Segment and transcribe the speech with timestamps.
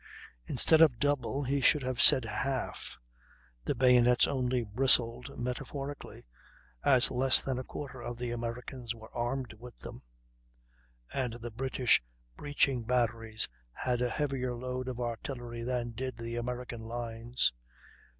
[0.47, 2.97] Instead of double, he should have said half;
[3.65, 6.25] the bayonets only "bristled" metaphorically,
[6.83, 10.01] as less than a quarter of the Americans were armed with them;
[11.13, 12.01] and the British
[12.35, 17.53] breaching batteries had a heavier "load" of artillery than did the American lines.